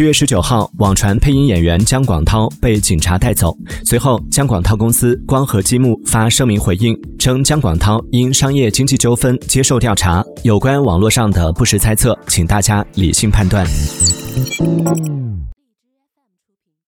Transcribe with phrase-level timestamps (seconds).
[0.00, 3.54] 七月十九号，网传配音演员姜广涛被警察带走。
[3.84, 10.24] 随后，姜广涛公司光合积木发声明回应，称姜广涛因商业经济纠纷接受调查。
[10.42, 13.66] 有关网络上的不实猜测，请大家理性判断。